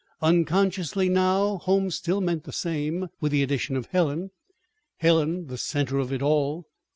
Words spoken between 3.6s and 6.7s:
of Helen Helen, the center of it all.